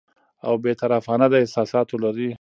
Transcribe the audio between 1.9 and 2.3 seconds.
لرې